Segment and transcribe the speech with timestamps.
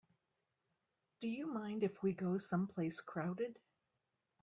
[1.19, 3.59] Do you mind if we go someplace crowded?